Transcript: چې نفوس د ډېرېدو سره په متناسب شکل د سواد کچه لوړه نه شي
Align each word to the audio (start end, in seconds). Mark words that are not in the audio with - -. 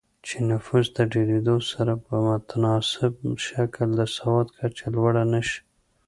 چې 0.27 0.35
نفوس 0.49 0.85
د 0.97 0.99
ډېرېدو 1.13 1.57
سره 1.71 1.93
په 2.05 2.13
متناسب 2.27 3.13
شکل 3.47 3.87
د 3.99 4.01
سواد 4.15 4.47
کچه 4.57 4.85
لوړه 4.95 5.23
نه 5.33 5.41
شي 5.47 5.61